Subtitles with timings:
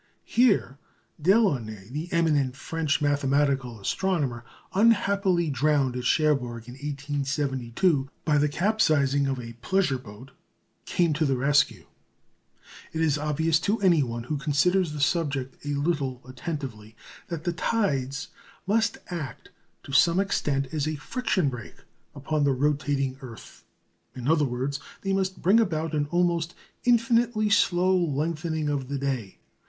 [0.25, 0.79] Here
[1.21, 4.43] Delaunay, the eminent French mathematical astronomer,
[4.73, 10.31] unhappily drowned at Cherbourg in 1872 by the capsizing of a pleasure boat,
[10.85, 11.85] came to the rescue.
[12.91, 16.95] It is obvious to anyone who considers the subject a little attentively,
[17.27, 18.29] that the tides
[18.65, 19.51] must act
[19.83, 21.77] to some extent as a friction brake
[22.15, 23.65] upon the rotating earth.
[24.15, 26.55] In other words, they must bring about an almost
[26.85, 29.37] infinitely slow lengthening of the day.